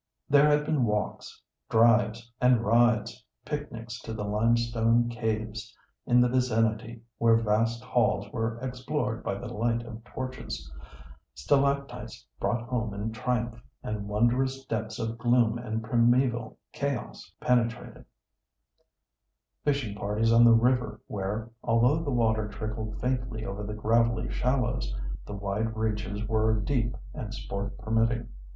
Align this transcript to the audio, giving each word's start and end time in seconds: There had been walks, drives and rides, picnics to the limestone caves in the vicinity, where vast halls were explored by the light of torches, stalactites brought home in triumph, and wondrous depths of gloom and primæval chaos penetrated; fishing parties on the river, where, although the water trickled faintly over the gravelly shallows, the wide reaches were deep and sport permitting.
There 0.27 0.47
had 0.49 0.65
been 0.65 0.83
walks, 0.85 1.43
drives 1.69 2.31
and 2.41 2.63
rides, 2.65 3.23
picnics 3.45 3.99
to 4.01 4.15
the 4.15 4.23
limestone 4.23 5.09
caves 5.09 5.77
in 6.07 6.21
the 6.21 6.27
vicinity, 6.27 7.03
where 7.19 7.35
vast 7.35 7.83
halls 7.83 8.27
were 8.31 8.57
explored 8.63 9.21
by 9.23 9.35
the 9.35 9.53
light 9.53 9.83
of 9.83 10.03
torches, 10.03 10.73
stalactites 11.35 12.25
brought 12.39 12.63
home 12.63 12.95
in 12.95 13.11
triumph, 13.11 13.61
and 13.83 14.07
wondrous 14.07 14.65
depths 14.65 14.97
of 14.97 15.19
gloom 15.19 15.59
and 15.59 15.83
primæval 15.83 16.57
chaos 16.73 17.31
penetrated; 17.39 18.03
fishing 19.63 19.95
parties 19.95 20.31
on 20.33 20.43
the 20.43 20.51
river, 20.51 20.99
where, 21.05 21.51
although 21.63 22.03
the 22.03 22.09
water 22.09 22.47
trickled 22.47 22.99
faintly 22.99 23.45
over 23.45 23.61
the 23.61 23.75
gravelly 23.75 24.31
shallows, 24.31 24.95
the 25.27 25.35
wide 25.35 25.77
reaches 25.77 26.27
were 26.27 26.59
deep 26.59 26.97
and 27.13 27.35
sport 27.35 27.77
permitting. 27.77 28.29